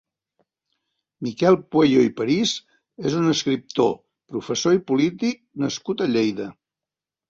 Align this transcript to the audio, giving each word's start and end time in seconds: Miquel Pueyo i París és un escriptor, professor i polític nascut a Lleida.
Miquel 1.27 1.57
Pueyo 1.75 2.07
i 2.07 2.13
París 2.23 2.55
és 3.11 3.19
un 3.21 3.37
escriptor, 3.37 3.95
professor 4.35 4.83
i 4.83 4.85
polític 4.93 5.43
nascut 5.67 6.07
a 6.07 6.13
Lleida. 6.17 6.55